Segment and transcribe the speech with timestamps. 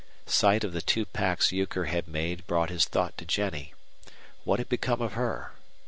[0.25, 3.75] Sight of the two packs Euchre had made brought his thought to Jennie.
[4.45, 5.51] What had become of her?